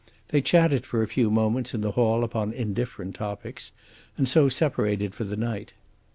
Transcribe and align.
They 0.29 0.41
chatted 0.41 0.83
for 0.83 1.03
a 1.03 1.07
few 1.07 1.29
moments 1.29 1.75
in 1.75 1.81
the 1.81 1.91
hall 1.91 2.23
upon 2.23 2.53
indifferent 2.53 3.13
topics 3.13 3.71
and 4.17 4.27
so 4.27 4.49
separated 4.49 5.13
for 5.13 5.25
the 5.25 5.37
night. 5.37 5.73